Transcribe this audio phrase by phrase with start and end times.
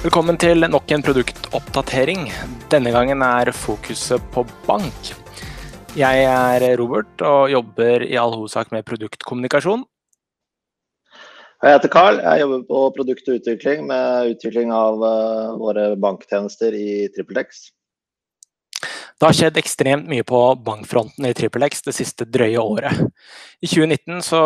[0.00, 2.22] Velkommen til nok en produktoppdatering.
[2.72, 5.10] Denne gangen er fokuset på bank.
[5.92, 9.82] Jeg er Robert og jobber i all hovedsak med produktkommunikasjon.
[11.60, 12.16] Jeg heter Carl.
[12.16, 17.58] Jeg jobber på produkt og utvikling med utvikling av uh, våre banktjenester i TrippelTex.
[18.80, 23.02] Det har skjedd ekstremt mye på bankfronten i TrippelX det siste drøye året.
[23.60, 24.40] I 2019 så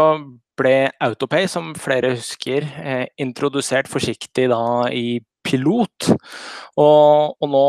[0.58, 6.10] ble Autopay, som flere husker, eh, introdusert forsiktig da i pilot.
[6.80, 7.66] Og, og nå,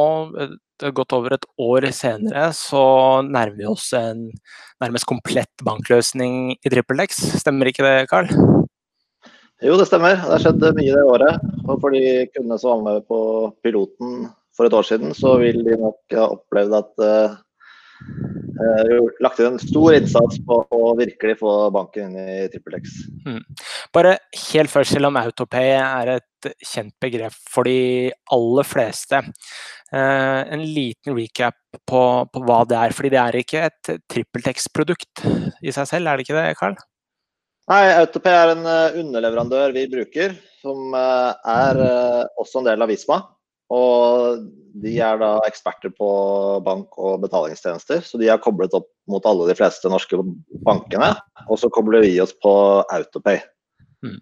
[0.81, 2.86] godt gått over et år senere, så
[3.23, 4.27] nærmer vi oss en
[4.84, 7.22] nærmest komplett bankløsning i TrippelX.
[7.40, 8.32] Stemmer ikke det, Carl?
[9.63, 10.18] Jo, det stemmer.
[10.20, 11.46] Det har skjedd mye det året.
[11.63, 13.20] Og for de kundene som var med på
[13.63, 17.38] piloten for et år siden, så vil de nok ha opplevd at uh,
[19.23, 22.96] lagt inn en stor innsats på å virkelig få banken inn i TrippelX.
[23.26, 23.41] Mm.
[23.96, 24.16] Bare
[24.52, 29.22] helt først, selv om Autopay er et kjent begrep for de aller fleste,
[29.91, 32.96] uh, en liten recap på, på, hva det er.
[32.96, 35.26] fordi det er ikke et TrippelTex-produkt
[35.62, 36.77] i seg selv, er det ikke det, Karl?
[37.72, 38.68] Nei, Autopay er en
[39.01, 41.79] underleverandør vi bruker, som er
[42.38, 43.24] også en del av Visma.
[43.74, 44.44] Og
[44.84, 46.10] de er da eksperter på
[46.66, 50.20] bank- og betalingstjenester, så de er koblet opp mot alle de fleste norske
[50.68, 51.13] bankene.
[51.49, 52.54] Og så kobler vi oss på
[52.94, 53.40] Autopay.
[54.05, 54.20] Mm.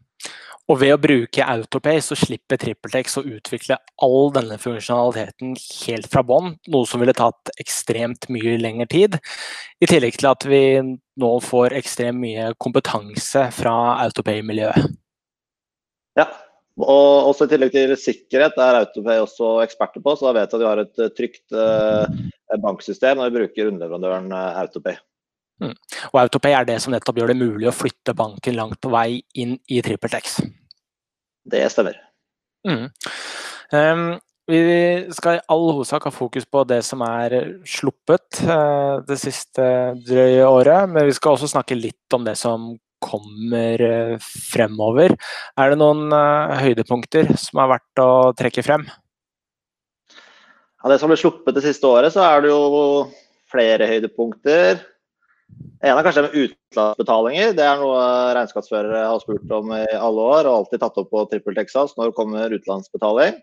[0.72, 6.24] Og ved å bruke Autopay så slipper TrippelTex å utvikle all denne funksjonaliteten helt fra
[6.24, 9.18] bånn, noe som ville tatt ekstremt mye lengre tid.
[9.84, 10.64] I tillegg til at vi
[11.20, 14.94] nå får ekstremt mye kompetanse fra Autopay-miljøet.
[16.14, 16.30] Ja,
[16.82, 20.58] og også I tillegg til sikkerhet er Autopay også eksperter på, så da vet jeg
[20.58, 24.98] at vi har et eh, trygt eh, banksystem når vi bruker underleverandøren eh, Autopay.
[25.62, 25.76] Mm.
[26.10, 29.22] Og Autopay er det som nettopp gjør det mulig å flytte banken langt på vei
[29.38, 30.40] inn i TrippelTex?
[31.54, 32.00] Det stemmer.
[32.66, 32.88] Mm.
[33.74, 34.06] Um,
[34.50, 34.60] vi
[35.16, 37.36] skal i all hovedsak ha fokus på det som er
[37.70, 39.68] sluppet uh, det siste
[40.08, 42.74] drøye året, men vi skal også snakke litt om det som
[43.04, 45.16] kommer eh, fremover.
[45.60, 48.88] Er det noen uh, høydepunkter som er verdt å trekke frem?
[50.84, 52.64] Ja, det som ble sluppet det siste året, så er det jo
[53.52, 54.82] flere høydepunkter.
[55.84, 57.56] En er kanskje med utenlandsbetalinger.
[57.58, 58.04] Det er noe
[58.38, 62.18] regnskapsførere har spurt om i alle år og alltid tatt opp på TrippelTexas når det
[62.18, 63.38] kommer utenlandsbetaling.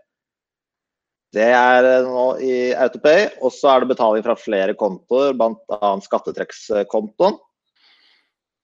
[1.37, 3.29] Det er nå i Autopay.
[3.45, 5.93] Og så er det betaling fra flere kontoer, bl.a.
[6.07, 7.39] skattetrekkskontoen.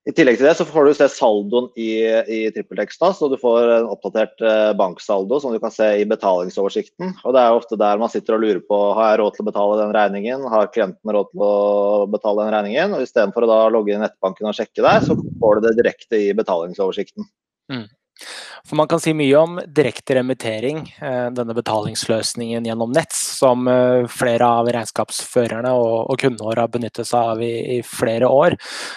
[0.07, 1.91] I tillegg til det så får du se saldoen i,
[2.31, 7.11] i TrippelTex, så du får en oppdatert eh, banksaldo som du kan se i betalingsoversikten.
[7.27, 9.49] Og Det er ofte der man sitter og lurer på har jeg råd til å
[9.49, 11.57] betale den regningen, har klienten råd til å
[12.13, 12.95] betale den regningen.
[12.95, 16.23] og Istedenfor å da logge inn nettbanken og sjekke der, så får du det direkte
[16.29, 17.27] i betalingsoversikten.
[17.75, 17.89] Mm.
[18.67, 24.07] For Man kan si mye om direkte remittering, eh, denne betalingsløsningen gjennom Nets, som eh,
[24.11, 28.57] flere av regnskapsførerne og, kundene våre har benyttet seg av i, flere år.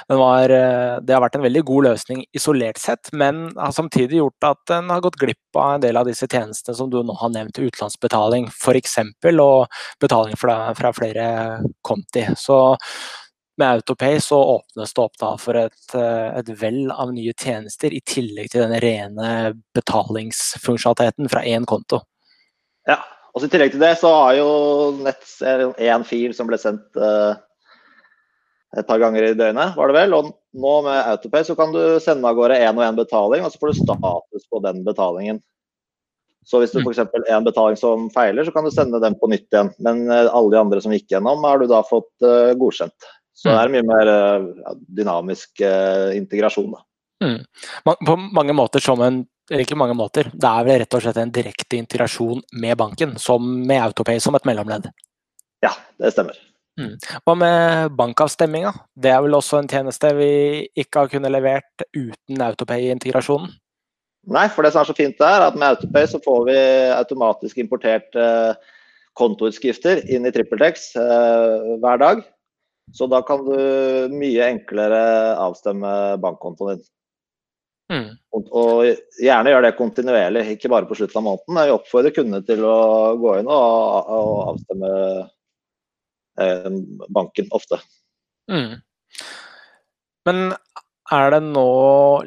[0.09, 4.49] Var, eh, det har vært en veldig god løsning isolert sett, men har samtidig gjort
[4.53, 7.33] at en har gått glipp av en del av disse tjenestene som du nå har
[7.35, 8.97] nevnt, utenlandsbetaling f.eks.,
[9.39, 11.27] og betaling fra, fra flere
[11.85, 12.25] konti.
[12.39, 12.57] Så
[13.59, 17.93] med Autopay så åpnes det opp da for et, eh, et vell av nye tjenester,
[17.93, 22.01] i tillegg til den rene betalingsfunksjonaliteten fra én konto.
[22.87, 23.01] Ja,
[23.35, 24.49] og I tillegg til det så har jo
[25.03, 27.35] Nets én fil som ble sendt uh,
[28.77, 30.15] et par ganger i døgnet, var det vel.
[30.17, 33.53] Og nå med Autopay så kan du sende av gårde én og én betaling, og
[33.53, 35.43] så får du status på den betalingen.
[36.49, 37.03] Så hvis du f.eks.
[37.29, 39.69] en betaling som feiler, så kan du sende den på nytt igjen.
[39.85, 43.09] Men uh, alle de andre som gikk gjennom, har du da fått uh, godkjent.
[43.39, 46.73] Så det er mye mer eh, ja, dynamisk eh, integrasjon.
[47.23, 47.39] Mm.
[48.07, 50.29] På mange måter som en ikke mange måter.
[50.33, 54.37] Det er vel rett og slett en direkte integrasjon med banken, som med Autopay som
[54.37, 54.91] et mellomledd?
[55.65, 56.37] Ja, det stemmer.
[56.79, 56.93] Mm.
[57.25, 58.71] Hva med bankavstemminga?
[58.95, 60.31] Det er vel også en tjeneste vi
[60.79, 63.49] ikke har kunnet levert uten Autopay-integrasjonen?
[64.29, 66.57] Nei, for det som er så fint er at med Autopay så får vi
[66.93, 68.75] automatisk importert eh,
[69.17, 72.21] kontoutskrifter inn i TrippelTex eh, hver dag.
[72.95, 73.57] Så da kan du
[74.13, 75.01] mye enklere
[75.39, 75.91] avstemme
[76.21, 76.87] bankkontoen din.
[77.89, 78.09] Mm.
[78.37, 81.57] Og, og, gjerne gjør det kontinuerlig, ikke bare på slutten av måneden.
[81.57, 82.77] Vi oppfordrer kundene til å
[83.17, 84.91] gå inn og, og avstemme
[86.43, 86.69] eh,
[87.17, 87.81] banken ofte.
[88.51, 88.77] Mm.
[90.29, 90.43] Men
[91.09, 91.69] er det nå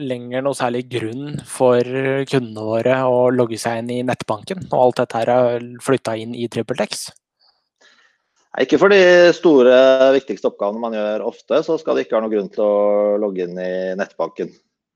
[0.03, 1.87] lenger noe særlig grunn for
[2.27, 6.49] kundene våre å logge seg inn i nettbanken, og alt dette er flytta inn i
[6.51, 7.07] TrippelTex?
[8.61, 9.77] Ikke for de store,
[10.13, 13.47] viktigste oppgavene man gjør ofte, så skal det ikke ha noen grunn til å logge
[13.47, 14.51] inn i nettbanken.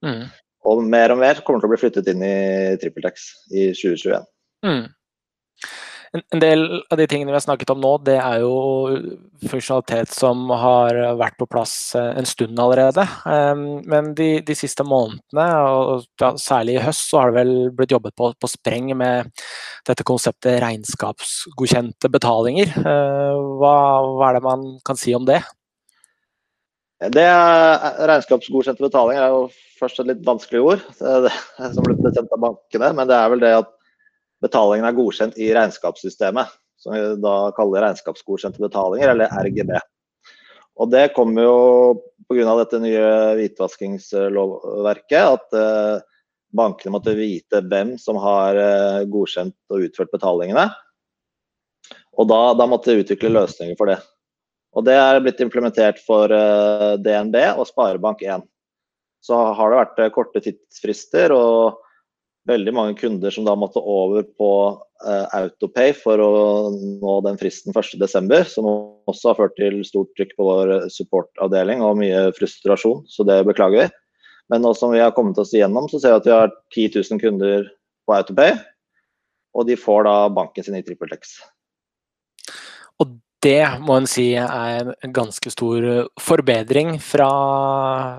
[0.05, 0.27] Mm.
[0.69, 2.37] Og mer og mer kommer til å bli flyttet inn i
[2.83, 4.27] TrippelTex i 2021.
[4.67, 4.83] Mm.
[6.33, 8.53] En del av de tingene vi har snakket om nå, det er jo
[9.51, 13.05] funksjonalitet som har vært på plass eh, en stund allerede.
[13.31, 17.95] Ehm, men de, de siste månedene, og særlig i høst, så har det vel blitt
[17.97, 19.31] jobbet på, på spreng med
[19.89, 22.73] dette konseptet regnskapsgodkjente betalinger.
[22.81, 23.77] Eh, hva,
[24.17, 25.43] hva er det man kan si om det?
[27.13, 27.29] Det
[28.09, 32.93] Regnskapsgodkjente betalinger er jo først et litt vanskelig ord, det, som ble bestemt av bankene.
[32.97, 33.76] Men det er vel det at
[34.47, 39.77] betalingen er godkjent i regnskapssystemet, som vi da kaller regnskapsgodkjente betalinger, eller RGB.
[40.77, 41.59] Og Det kommer jo
[42.29, 42.57] pga.
[42.59, 43.07] dette nye
[43.39, 46.03] hvitvaskingslovverket, at eh,
[46.57, 50.69] bankene måtte vite hvem som har eh, godkjent og utført betalingene.
[52.17, 53.99] Og da, da måtte de utvikle løsninger for det.
[54.77, 58.45] Og Det er blitt implementert for eh, DNB og Sparebank1.
[59.25, 61.33] Så har det vært korte tidsfrister.
[61.33, 61.81] og
[62.47, 66.31] veldig mange kunder som da måtte over på uh, Autopay for å
[66.71, 68.69] nå den fristen 1.12., som
[69.11, 73.87] også har ført til stort trykk på vår supportavdeling og mye frustrasjon, så det beklager
[73.87, 73.89] vi.
[74.53, 77.03] Men nå som vi har kommet oss igjennom, så ser vi at vi har 10
[77.03, 77.69] 000 kunder
[78.07, 78.55] på Autopay,
[79.57, 81.39] og de får da banken sin i TrippelTex.
[83.03, 87.33] Og det må en si er en ganske stor forbedring fra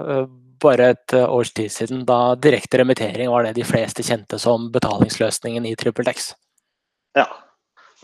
[0.03, 0.27] uh,
[0.63, 4.69] bare et eh, års tid siden, da direkte remittering var det de fleste kjente som
[4.73, 6.31] betalingsløsningen i TrippelTex.
[7.17, 7.27] Ja,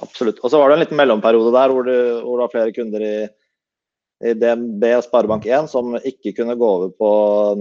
[0.03, 0.41] absolutt.
[0.41, 3.05] Og så var det en liten mellomperiode der hvor, du, hvor det var flere kunder
[3.07, 3.17] i,
[4.23, 7.11] i DNB og Sparebank1 som ikke kunne gå over på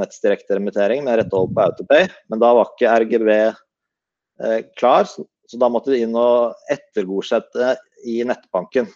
[0.00, 2.08] Netts direkte remittering, men rette over på Autopay.
[2.32, 7.76] Men da var ikke RGB eh, klar, så, så da måtte de inn og ettergodsette
[8.08, 8.90] i nettbanken.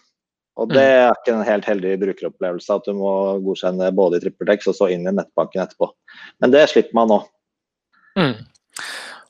[0.57, 3.11] Og det er ikke en helt heldig brukeropplevelse at du må
[3.45, 5.91] godkjenne både i TrippelTex og så inn i nettbanken etterpå.
[6.41, 7.19] Men det slipper man nå.
[8.17, 8.33] Mm.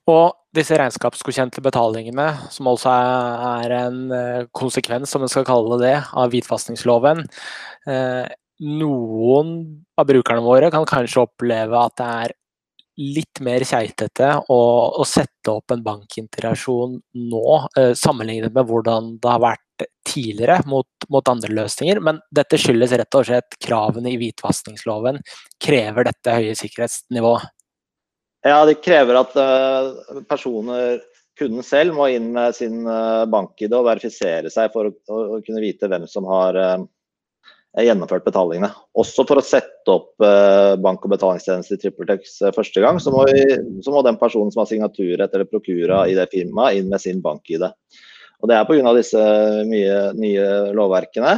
[0.07, 5.97] Og disse regnskapsgodkjente betalingene, som altså er en eh, konsekvens, som en skal kalle det,
[6.15, 7.25] av hvitvaskingsloven.
[7.91, 8.25] Eh,
[8.63, 9.53] noen
[9.99, 12.37] av brukerne våre kan kanskje oppleve at det er
[12.97, 14.61] litt mer keitete å,
[14.97, 16.97] å, sette opp en bankinterasjon
[17.29, 17.45] nå,
[17.77, 19.66] eh, sammenlignet med hvordan det har vært
[20.07, 22.01] tidligere mot, mot, andre løsninger.
[22.03, 25.21] Men dette skyldes rett og slett kravene i hvitvaskingsloven
[25.63, 27.53] krever dette høye sikkerhetsnivået.
[28.47, 31.01] Ja, det krever at uh, personer,
[31.37, 35.63] kunden selv, må inn med sin uh, bank-ID og verifisere seg for å, å, kunne
[35.63, 36.85] vite hvem som har uh,
[37.85, 38.69] gjennomført betalingene.
[38.97, 43.13] Også for å sette opp eh, bank- og betalingstjeneste i TrippelTex eh, første gang, så
[43.13, 43.43] må, vi,
[43.85, 47.21] så må, den personen som har signaturrett eller prokura i det firmaet, inn med sin
[47.23, 47.67] bank-ID.
[48.41, 48.93] Og Det er pga.
[48.93, 49.21] disse
[49.65, 51.37] mye, nye lovverkene.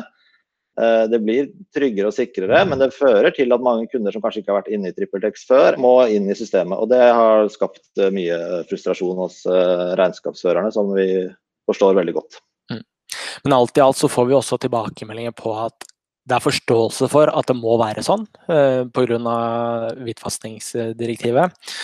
[0.79, 4.43] Eh, det blir tryggere og sikrere, men det fører til at mange kunder som kanskje
[4.43, 6.79] ikke har vært inne i TrippelTex før, må inn i systemet.
[6.79, 9.43] Og Det har skapt mye frustrasjon hos
[9.99, 11.27] regnskapsførerne, som vi
[11.67, 12.39] forstår veldig godt.
[12.71, 12.83] Mm.
[13.43, 15.89] Men alt i alt så får vi også tilbakemeldinger på at
[16.29, 19.35] det er forståelse for at det må være sånn eh, pga.
[19.99, 21.75] hvitvaskingsdirektivet.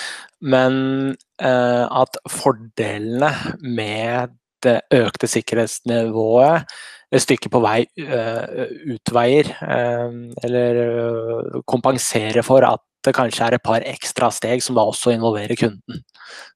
[0.46, 3.32] Men at fordelene
[3.64, 4.36] med
[4.66, 6.76] det økte sikkerhetsnivået
[7.14, 8.66] et stykke på vei uh,
[8.96, 14.88] utveier, uh, eller kompenserer for at det kanskje er et par ekstra steg som da
[14.90, 16.02] også involverer kunden.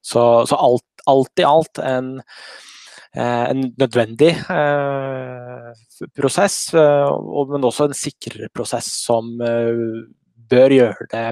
[0.01, 2.17] Så, så alt, alt, i alt en
[3.17, 5.69] Eh, en nødvendig eh,
[6.13, 7.09] prosess, eh,
[7.49, 9.31] men også en sikrere prosess som
[10.49, 11.23] bør gjøre det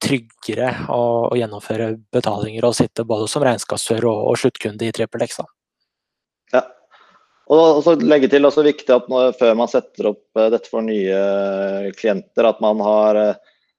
[0.00, 5.42] tryggere å, gjennomføre betalinger og sitte både som regnskapsfører og, sluttkunde i TrippelX.
[5.42, 5.50] Ja.
[7.46, 11.92] Og så legge til også viktig at når, før man setter opp dette for nye
[11.94, 13.20] klienter, at man har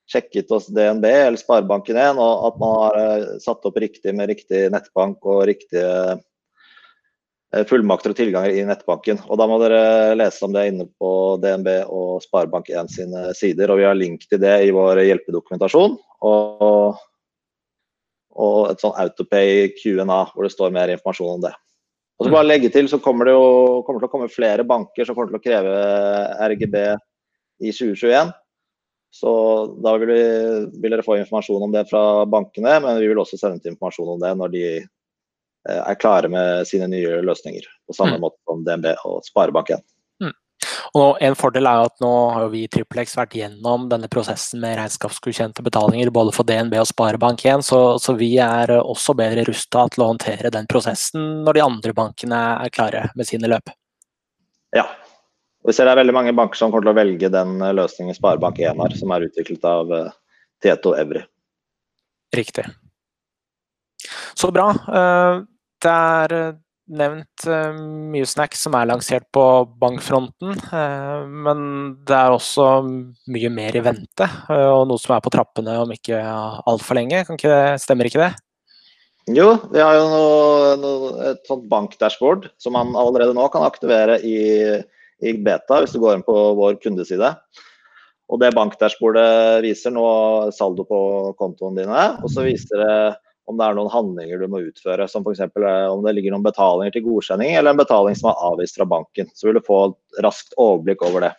[0.08, 5.28] sjekket hos DNB eller Sparebanken1, og at man har satt opp riktig med riktig nettbank
[5.28, 6.16] og riktige
[7.56, 9.22] Eh, fullmakter og tilganger i nettbanken.
[9.32, 13.72] Og Da må dere lese om det inne på DNB og Sparebank1 sine sider.
[13.72, 15.96] og Vi har link til det i vår hjelpedokumentasjon.
[16.28, 16.98] Og,
[18.36, 21.54] og et sånn Autopay Q&A hvor det står mer informasjon om det.
[22.18, 25.06] Og så bare legge til, så kommer det jo kommer til å komme flere banker
[25.06, 25.74] som kommer til å kreve
[26.50, 26.78] RGB
[27.62, 28.32] i 2021.
[29.14, 29.32] Så
[29.86, 30.24] da vil, vi,
[30.82, 34.16] vil, dere få informasjon om det fra bankene, men vi vil også sende ut informasjon
[34.16, 37.70] om det når de eh, er klare med sine nye løsninger.
[37.88, 38.26] På samme mm.
[38.26, 39.86] måte som DNB og Sparebank1.
[40.96, 44.78] Og En fordel er at nå har vi i TrippelX vært gjennom denne prosessen med
[44.80, 50.06] regnskapsgodkjente betalinger både for DNB og Sparebank1, så, så vi er også bedre rusta til
[50.06, 53.74] å håndtere den prosessen når de andre bankene er klare med sine løp.
[54.76, 54.86] Ja.
[55.68, 58.80] Vi ser det er veldig mange banker som kommer til å velge den løsningen Sparebank1
[58.80, 60.14] har, som er utviklet av eh,
[60.64, 61.26] Tieto Evry.
[62.36, 62.64] Riktig.
[64.38, 64.70] Så bra.
[64.72, 65.42] Eh,
[65.84, 66.36] det er,
[66.88, 67.76] nevnt uh,
[68.14, 69.44] mye snacks som er lansert på
[69.82, 71.62] bankfronten, uh, men
[72.08, 72.68] det er også
[73.34, 77.26] mye mer i vente, uh, og noe som er på trappene om ikke altfor lenge.
[77.28, 78.34] Ikke det, stemmer ikke det?
[79.28, 84.22] Jo, vi har jo noe, noe, et sånt bankdashboard som man allerede nå kan aktivere
[84.24, 84.38] i,
[85.20, 87.34] i beta hvis du går inn på vår kundeside.
[88.32, 90.08] Og det bankdashbordet viser nå
[90.56, 91.00] saldo på
[91.40, 92.96] kontoene dine, og så viser det
[93.48, 95.46] om det er noen handlinger du må utføre, som f.eks.
[95.48, 98.88] Eh, om det ligger noen betalinger til godkjenning eller en betaling som er avvist fra
[98.90, 99.30] banken.
[99.34, 101.34] Så vil du få et raskt overblikk over det.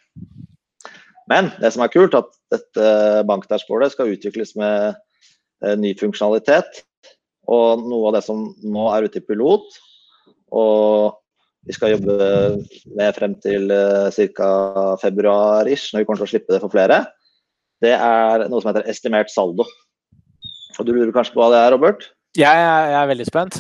[1.28, 2.88] Men det som er kult, at dette
[3.28, 4.96] bankdashbordet skal utvikles med
[5.64, 6.82] eh, ny funksjonalitet.
[7.48, 9.78] Og noe av det som nå er ute i pilot,
[10.56, 11.16] og
[11.68, 12.16] vi skal jobbe
[12.96, 14.50] med frem til uh, ca.
[15.00, 17.02] februar-ish, når vi kommer til å slippe det for flere,
[17.84, 19.64] det er noe som heter estimert saldo.
[20.78, 22.00] Og du lurer kanskje på hva det er, Robert?
[22.38, 22.58] Er,
[22.92, 23.54] jeg er veldig spent.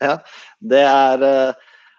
[0.00, 0.14] Ja,
[0.60, 1.52] det er eh,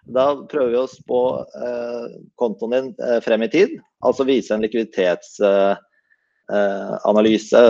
[0.10, 2.06] Da prøver vi oss på eh,
[2.39, 3.70] kontoen din eh, frem i tid.
[4.06, 7.62] Altså vise en likviditetsanalyse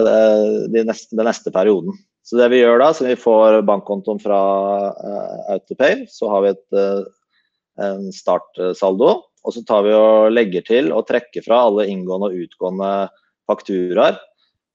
[0.72, 1.94] den neste, perioden.
[2.24, 4.40] Så det vi gjør da, så vi får bankkontoen fra
[5.50, 6.68] Autopay, så har vi et,
[7.82, 9.10] en startsaldo.
[9.42, 12.92] Og så tar vi og legger til og trekker fra alle inngående og utgående
[13.50, 14.16] fakturaer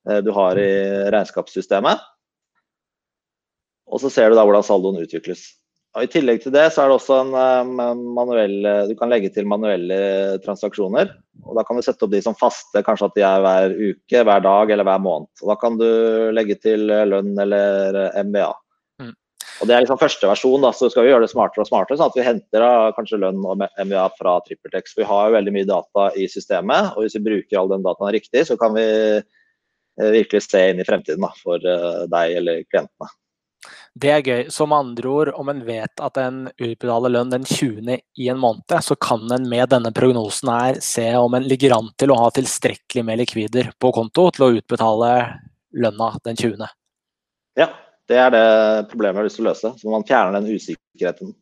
[0.05, 0.71] du har i
[1.15, 2.03] regnskapssystemet.
[3.89, 5.47] Og så ser du da hvordan saldoen utvikles.
[5.95, 8.57] Og I tillegg til det så er det også en eh, manuell
[8.91, 11.13] Du kan legge til manuelle transaksjoner.
[11.45, 14.25] og Da kan du sette opp de som faste, kanskje at de er hver uke,
[14.27, 15.31] hver dag eller hver måned.
[15.43, 15.87] Og Da kan du
[16.35, 18.51] legge til lønn eller MBA.
[19.05, 19.13] Mm.
[19.61, 22.01] Og Det er liksom første versjon, da, så skal vi gjøre det smartere og smartere.
[22.01, 24.99] sånn at vi henter da, kanskje lønn og MBA fra TrippelTex.
[24.99, 28.17] Vi har jo veldig mye data i systemet, og hvis vi bruker all den dataen
[28.19, 28.89] riktig, så kan vi
[29.23, 29.23] Eh,
[29.97, 33.11] virkelig se inn i fremtiden da, for eh, deg eller klientene.
[33.95, 34.41] Det er gøy.
[34.67, 38.01] Med andre ord, om en vet at en utbetaler lønn den 20.
[38.19, 41.93] i en måned, så kan en med denne prognosen her se om en ligger an
[42.01, 45.13] til å ha tilstrekkelig med likvider på konto til å utbetale
[45.79, 46.75] lønna den 20.
[47.61, 47.71] Ja,
[48.11, 48.45] det er det
[48.91, 49.73] problemet jeg har lyst til å løse.
[49.79, 51.33] Så man fjerner den usikkerheten.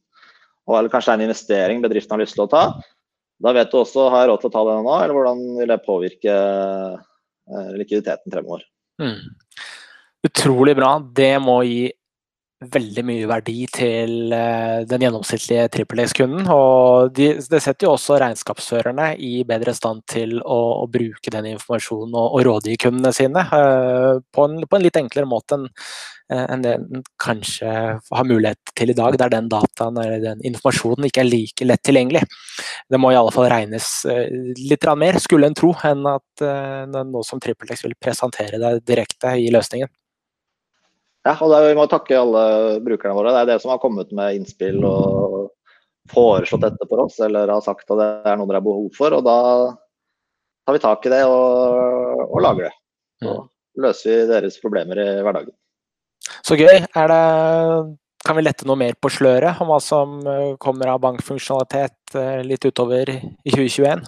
[0.68, 2.66] Og, eller kanskje det er en investering bedriften har lyst til å ta.
[3.42, 5.72] Da vet du også har jeg råd til å ta det nå, eller hvordan vil
[5.72, 6.36] det påvirke
[6.92, 7.00] Eh,
[7.76, 8.62] likviditeten fremover.
[9.02, 9.18] Mm.
[10.26, 10.92] Utrolig bra.
[11.16, 11.90] Det må gi
[12.70, 16.48] veldig mye verdi til eh, den gjennomsnittlige TrippelX-kunden.
[16.52, 21.52] Og de, det setter jo også regnskapsførerne i bedre stand til å, å bruke den
[21.54, 25.68] informasjonen og, og rådgi kundene sine uh, på, en, på, en, litt enklere måte enn
[26.32, 31.04] en det en kanskje har mulighet til i dag, der den dataen eller den informasjonen
[31.08, 32.22] ikke er like lett tilgjengelig.
[32.88, 34.24] Det må i alle fall regnes uh,
[34.60, 39.34] litt mer, skulle en tro, enn at uh, nå som TrippelTex vil presentere det direkte
[39.40, 39.92] i løsningen.
[41.22, 42.44] Ja, og er, Vi må takke alle
[42.82, 43.32] brukerne våre.
[43.34, 45.52] Det er det som har kommet med innspill og
[46.10, 49.14] foreslått dette for oss, eller har sagt at det er noe dere har behov for.
[49.14, 49.38] og Da
[50.66, 52.74] tar vi tak i det og, og lager det.
[53.22, 53.50] Så mm.
[53.86, 55.54] løser vi deres problemer i hverdagen.
[56.42, 56.82] Så gøy.
[56.82, 57.20] Det,
[58.22, 62.42] kan vi lette noe mer på sløret om hva som eh, kommer av bankfunksjonalitet eh,
[62.46, 64.04] litt utover i 2021?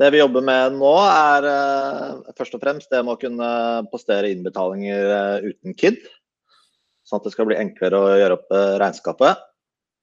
[0.00, 3.48] Det vi jobber med nå, er uh, først og fremst det med å kunne
[3.92, 5.98] postere innbetalinger uh, uten KID.
[7.04, 9.42] Sånn at det skal bli enklere å gjøre opp uh, regnskapet.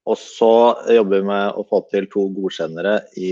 [0.07, 0.51] Og så
[0.93, 3.31] jobber vi med å få til to godkjennere i,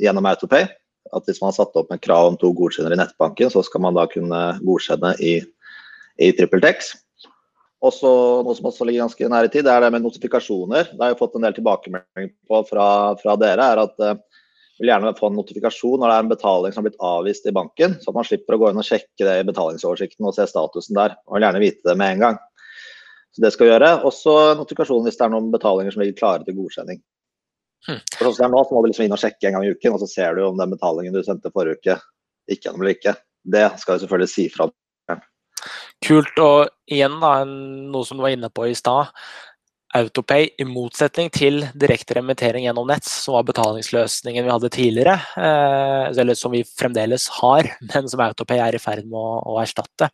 [0.00, 0.70] gjennom Autopay.
[1.12, 3.82] At hvis man har satt opp med krav om to godkjennere i nettbanken, så skal
[3.84, 5.40] man da kunne godkjenne i
[6.22, 6.92] i TrippelTex.
[7.82, 8.10] Og så
[8.46, 10.92] Noe som også ligger ganske nær i tid, det er det med notifikasjoner.
[10.92, 12.86] Det har jeg fått en del tilbakemeldinger på fra,
[13.18, 13.66] fra dere.
[13.72, 14.22] er at
[14.80, 17.54] vil gjerne få en notifikasjon når det er en betaling som har blitt avvist i
[17.54, 20.46] banken, så at man slipper å gå inn og sjekke det i betalingsoversikten og se
[20.50, 21.16] statusen der.
[21.26, 22.38] og vil gjerne vite det med en gang.
[23.32, 23.90] Så det skal vi gjøre.
[24.08, 27.02] Også notifikasjon hvis det er noen betalinger som ligger klare til godkjenning.
[27.88, 28.00] Hmm.
[28.14, 29.66] For sånn som det er nå, så må du liksom inn og sjekke en gang
[29.66, 31.98] i uken, og så ser du om den betalingen du sendte forrige uke,
[32.50, 33.16] gikk gjennom eller ikke.
[33.42, 34.68] Det skal vi selvfølgelig si fra
[36.02, 36.38] Kult.
[36.42, 39.12] Og igjen da, noe som du var inne på i stad.
[39.92, 46.06] Autopay, i motsetning til direkte remittering gjennom nett, som var betalingsløsningen vi hadde tidligere, eh,
[46.22, 50.08] eller som vi fremdeles har, men som Autopay er i ferd med å, å erstatte.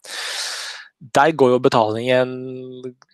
[1.14, 2.32] Der går jo betalingen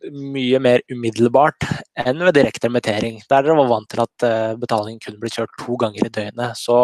[0.08, 1.66] mye mer umiddelbart
[2.00, 3.18] enn ved direkte remittering.
[3.28, 6.56] Der dere var vant til at eh, betalingen kunne bli kjørt to ganger i døgnet.
[6.56, 6.78] Så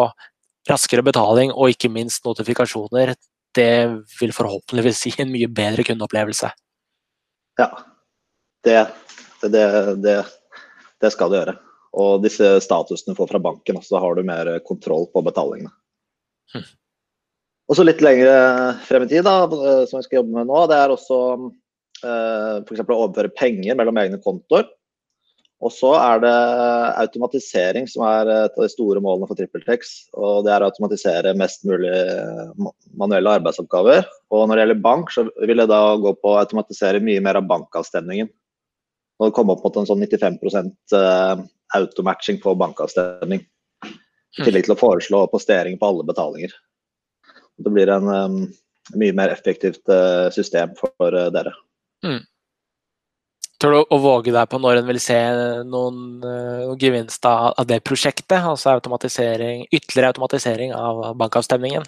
[0.69, 3.15] raskere betaling og ikke minst notifikasjoner
[3.57, 3.71] det
[4.19, 6.51] vil forhåpentligvis gi en mye bedre kundeopplevelse.
[7.59, 7.67] Ja,
[8.63, 8.77] det,
[9.49, 9.65] det,
[10.03, 10.17] det,
[11.01, 11.55] det skal det gjøre.
[12.01, 15.73] Og disse statusene du får fra banken, så har du mer kontroll på betalingene.
[16.53, 16.67] Hm.
[17.71, 19.47] Og så litt lenger frem i tid, da,
[19.87, 21.19] som vi skal jobbe med nå, det er også
[22.03, 22.83] eh, f.eks.
[22.83, 24.67] å overføre penger mellom egne kontoer.
[25.61, 26.33] Og så er det
[27.03, 29.91] automatisering som er et av de store målene for TrippelTex.
[30.17, 31.91] Og det er å automatisere mest mulig
[32.97, 34.07] manuelle arbeidsoppgaver.
[34.33, 37.37] Og når det gjelder bank, så vil det da gå på å automatisere mye mer
[37.37, 38.31] av bankavstemningen.
[39.21, 40.95] Og det kom opp mot en sånn 95%
[41.77, 43.43] automatching på bankavstemning.
[44.39, 46.53] I tillegg til å foreslå postering på alle betalinger.
[47.61, 48.37] Det blir en um,
[48.97, 51.53] mye mer effektivt uh, system for uh, dere.
[52.05, 52.21] Mm.
[53.61, 55.17] Tør du å våge deg på når en vil se
[55.67, 58.39] noen uh, gevinst av, det prosjektet?
[58.39, 61.85] Altså automatisering, ytterligere automatisering av bankavstemningen?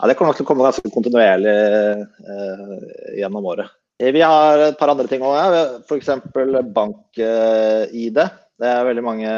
[0.00, 1.56] Ja, Det kommer nok til å komme ganske kontinuerlig
[2.26, 2.80] uh,
[3.20, 3.70] gjennom året.
[3.98, 5.56] Eh, vi har et par andre ting òg.
[5.86, 6.10] F.eks.
[6.76, 8.20] bank-ID.
[8.56, 9.30] Det er veldig mange,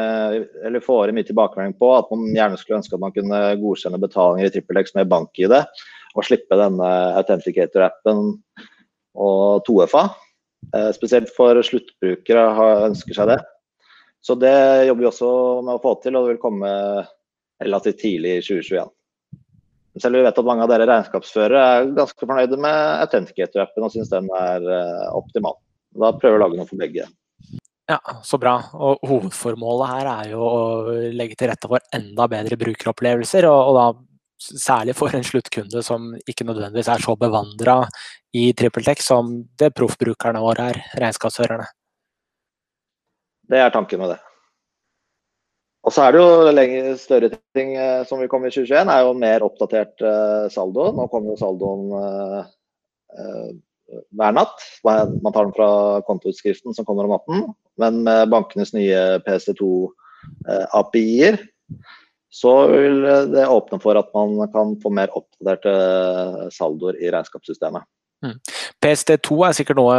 [0.63, 4.47] eller får mye tilbakemelding på at man gjerne skulle ønske at man kunne godkjenne betalinger
[4.47, 5.55] i TrippelX med bank-ID.
[6.15, 6.89] Og slippe denne
[7.19, 8.33] Authenticator-appen
[9.19, 10.07] og 2FA.
[10.75, 12.45] Eh, spesielt for sluttbrukere
[12.89, 13.39] ønsker seg det.
[14.23, 14.55] Så det
[14.89, 16.71] jobber vi også med å få til, og det vil komme
[17.63, 18.91] relativt tidlig i 2021.
[19.99, 23.93] Selv om vi vet at mange av dere regnskapsførere er ganske fornøyde med Authenticator-appen og
[23.93, 25.57] syns den er eh, optimal.
[25.99, 27.07] Da prøver vi å lage noe for begge.
[27.89, 28.55] Ja, Så bra.
[28.77, 30.61] Og Hovedformålet her er jo å
[31.15, 33.47] legge til rette for enda bedre brukeropplevelser.
[33.49, 33.87] Og, og da
[34.39, 37.81] særlig for en sluttkunde som ikke nødvendigvis er så bevandra
[38.37, 41.67] i TrippelTech som det proffbrukerne våre er, regnskapsførerne.
[43.49, 44.19] Det er tanken med det.
[45.89, 49.07] Og så er det jo lenger større ting eh, som vil komme i 2021, er
[49.07, 50.91] jo mer oppdatert eh, saldo.
[50.93, 53.47] Nå kommer jo saldoen eh,
[54.13, 54.61] hver natt.
[54.85, 55.69] Man tar den fra
[56.05, 57.47] kontoutskriften som kommer om natten.
[57.81, 59.65] Men med bankenes nye PC2
[60.77, 61.39] API-er
[62.29, 63.01] så vil
[63.33, 67.87] det åpne for at man kan få mer oppdaterte saldoer i regnskapssystemet.
[68.21, 68.35] Mm.
[68.85, 69.97] PST2 er sikkert noe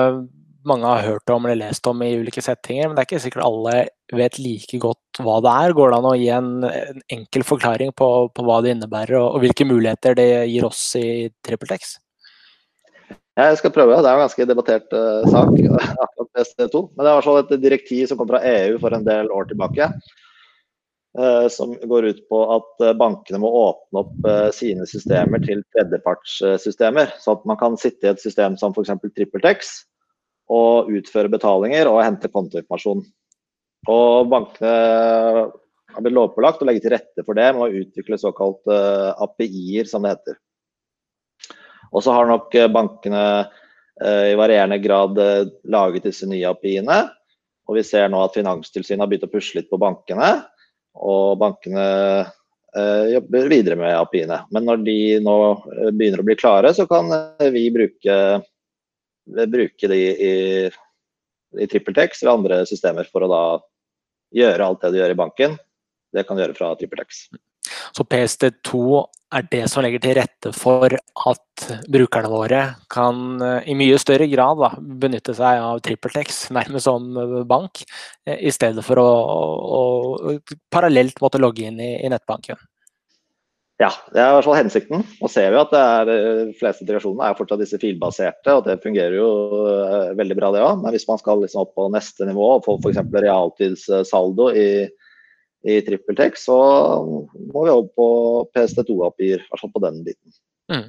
[0.67, 3.47] mange har hørt om eller lest om i ulike settinger, men det er ikke sikkert
[3.47, 3.75] alle
[4.17, 5.75] vet like godt hva det er.
[5.76, 9.34] Går det an å gi en, en enkel forklaring på, på, hva det innebærer, og,
[9.34, 11.08] og, hvilke muligheter det gir oss i
[11.47, 11.99] TrippelTex?
[13.41, 14.00] Jeg skal prøve.
[14.02, 15.54] Det er en ganske debattert uh, sak,
[16.04, 16.82] akkurat PST2.
[16.97, 19.89] Men det er et direktiv som kom fra EU for en del år tilbake.
[21.19, 25.65] Uh, som går ut på at eh, bankene må åpne opp uh, sine systemer til
[25.75, 27.17] tredjepartssystemer.
[27.19, 28.93] Så at man kan sitte i et system som f.eks.
[29.17, 29.73] TrippelTex
[30.50, 33.04] og utføre betalinger og hente kontoinformasjon.
[33.91, 34.75] Og bankene
[35.91, 40.04] har blitt lovpålagt å legge til rette for det med å utvikle såkalt API-er, som
[40.04, 40.36] det heter.
[41.91, 43.23] Og så har nok bankene
[44.00, 45.19] i varierende grad
[45.71, 47.00] laget disse nye API-ene.
[47.71, 50.30] Og vi ser nå at Finanstilsynet har begynt å pusle litt på bankene
[50.99, 51.86] og bankene
[52.76, 54.43] eh, jobber videre med API-ene.
[54.50, 58.17] Men når de nå eh, begynner å bli klare, så kan eh, vi bruke,
[59.26, 60.33] bruke de i,
[61.61, 63.45] i TrippelTex eller andre systemer for å da
[64.41, 65.56] gjøre alt det du gjør i banken.
[66.11, 67.28] Det kan du gjøre fra TrippelTex.
[67.95, 69.02] Så PST2
[69.37, 74.26] er det som legger til rette for at brukerne våre kan eh, i mye større
[74.30, 77.85] grad da, benytte seg av TrippelTex, nærmest som eh, bank,
[78.26, 79.83] eh, i stedet for å, å,
[80.33, 80.35] å
[80.73, 82.59] parallelt måtte logge inn i, i, nettbanken.
[83.80, 85.04] Ja, det er i hvert fall hensikten.
[85.23, 86.10] Nå ser vi at det er,
[86.50, 89.28] de fleste integrasjonene er fortsatt disse filbaserte, og det fungerer jo
[90.19, 90.82] veldig bra det òg.
[90.82, 93.00] Men hvis man skal liksom opp på neste nivå og få f.eks.
[93.25, 94.69] realtidssaldo i
[95.69, 96.56] i TrippelTex, så
[97.52, 98.06] må vi over på
[98.56, 100.32] PST2-API-er, i hvert fall på den biten.
[100.73, 100.86] Mm.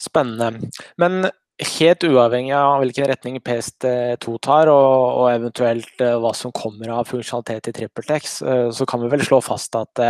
[0.00, 0.70] Spennende.
[1.00, 1.28] Men
[1.76, 7.10] helt uavhengig av hvilken retning PST2 tar, og, og, eventuelt uh, hva som kommer av
[7.10, 8.38] funksjonalitet i TrippelTex,
[8.72, 10.00] så kan vi vel slå fast at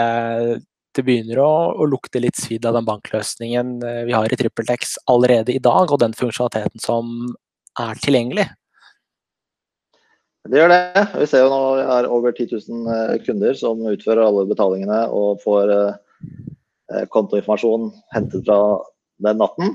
[1.01, 5.57] det begynner å, å, lukte litt svidd av den bankløsningen vi har i TrippelTex allerede
[5.57, 7.33] i dag, og den funksjonaliteten som
[7.81, 8.51] er tilgjengelig.
[10.49, 11.03] Det gjør det.
[11.21, 15.03] Vi ser jo nå vi har over 10 000 eh, kunder som utfører alle betalingene
[15.13, 15.99] og får eh,
[16.95, 18.61] eh, kontoinformasjon hentet fra
[19.27, 19.75] den natten.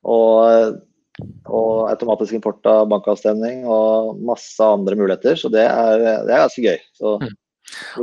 [0.00, 0.80] Og,
[1.46, 5.38] og, automatisk import av bankavstemning og masse andre muligheter.
[5.38, 6.82] Så det er, det er ganske gøy.
[6.98, 7.30] Så mm.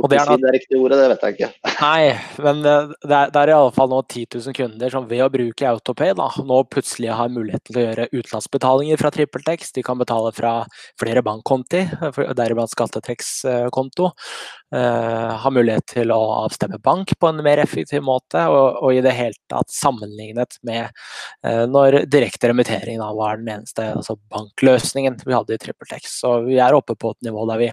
[0.00, 0.40] Og det er, noe...
[0.42, 1.50] det riktige ordet, det vet jeg ikke.
[1.84, 2.12] Nei,
[2.44, 6.14] men det er, det er iallfall nå 10 000 kunder som ved å bruke Autopay
[6.18, 9.74] da, nå plutselig har muligheten til å gjøre utenlandsbetalinger fra TrippelTex.
[9.76, 10.54] De kan betale fra
[11.00, 11.84] flere bankkonti,
[12.38, 14.12] deriblant skattetrekskonto.
[14.68, 19.00] Uh, har mulighet til å avstemme bank på en mer effektiv måte, og, og i
[19.04, 20.90] det hele tatt sammenlignet med
[21.46, 26.18] uh, når direkte remittering da, var den eneste altså bankløsningen vi hadde i TrippelTex.
[26.20, 27.70] Så vi er oppe på et nivå der vi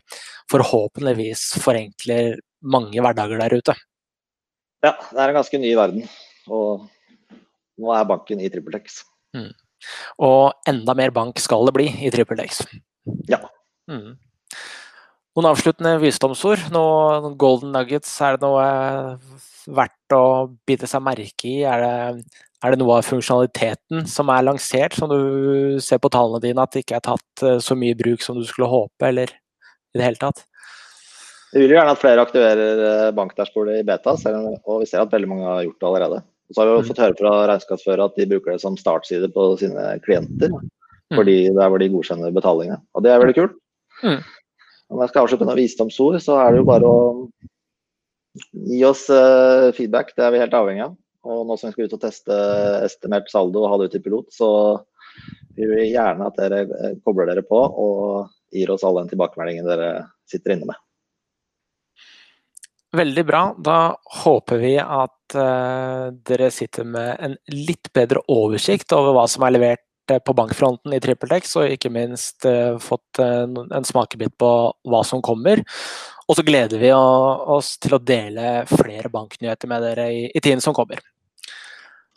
[0.51, 1.84] forhåpentligvis forenkler
[2.65, 3.75] mange hverdager der ute.
[4.85, 6.07] Ja, det er en ganske ny verden.
[6.47, 6.85] Og
[7.81, 9.01] nå er banken i TrippelTex.
[9.35, 9.51] Mm.
[10.25, 12.63] Og enda mer bank skal det bli i TrippelTex.
[13.29, 13.41] Ja.
[13.91, 14.15] Mm.
[15.35, 16.69] Noen avsluttende visdomsord?
[16.71, 18.13] Noen golden nuggets?
[18.23, 19.17] Er det noe
[19.65, 20.25] verdt å
[20.67, 21.57] bite seg merke i?
[21.67, 26.39] Er det, er det noe av funksjonaliteten som er lansert, som du ser på tallene
[26.43, 29.33] dine at det ikke er tatt eh, så mye bruk som du skulle håpe, eller
[29.35, 30.45] i det hele tatt?
[31.53, 35.13] Vi vil jo gjerne at flere aktiverer eh, bankdashbordet i beta, og vi ser at
[35.13, 36.23] veldig mange har gjort det allerede.
[36.45, 36.87] Og så har vi mm.
[36.89, 40.53] fått høre fra regnskapsførere at de bruker det som startside på sine klienter.
[40.53, 41.21] Mm.
[41.25, 42.81] det er hvor de godkjenner betalingene.
[42.93, 43.55] Og det er veldig kult.
[44.03, 44.19] Mm.
[44.93, 46.99] Om jeg skal avslutte med visdomsord, så er det jo bare å
[48.67, 50.13] gi oss uh, feedback.
[50.13, 50.93] Det er vi helt avhengig av.
[51.25, 52.35] Og nå som vi skal ut og teste
[52.85, 54.49] estimert saldo og ha det ut i pilot, så
[55.57, 59.65] vil vi gjerne at dere eh, kobler dere på og gir oss alle den tilbakemeldingen
[59.65, 59.89] dere
[60.29, 60.77] sitter inne med.
[62.95, 63.41] Veldig bra.
[63.59, 63.79] Da
[64.23, 69.55] håper vi at uh, dere sitter med en litt bedre oversikt over hva som er
[69.57, 74.49] levert Eh, på bankfronten i TrippelTex, og ikke minst uh, fått en, smakebit på
[74.85, 75.63] hva som kommer.
[76.29, 80.75] Og så gleder vi oss til å dele flere banknyheter med dere i, tiden som
[80.77, 81.01] kommer.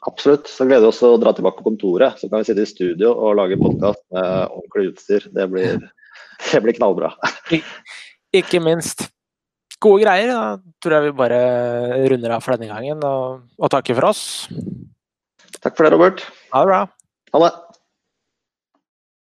[0.08, 0.48] Absolutt.
[0.48, 2.20] Så gleder vi oss til å dra tilbake på kontoret.
[2.20, 5.28] Så kan vi sitte i studio og lage podkast med ordentlig utstyr.
[5.36, 5.80] Det blir,
[6.52, 7.12] det blir knallbra.
[8.36, 9.08] ikke minst.
[9.84, 10.32] Gode greier.
[10.32, 11.40] Da tror jeg vi bare
[12.10, 14.22] runder av for denne gangen og, og takker for oss.
[15.62, 16.24] Takk for det, Robert.
[16.54, 16.82] Ha det bra.
[17.34, 17.54] Ha det.